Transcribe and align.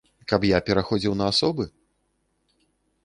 Каб 0.31 0.41
я 0.51 0.61
пераходзіў 0.69 1.13
на 1.19 1.25
асобы? 1.33 1.63